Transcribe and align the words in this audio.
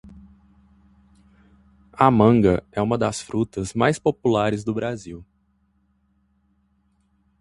A 1.93 2.09
manga 2.09 2.65
é 2.71 2.81
uma 2.81 2.97
das 2.97 3.21
frutas 3.21 3.75
mais 3.75 3.99
populares 3.99 4.63
do 4.63 4.73
Brasil. 4.73 5.23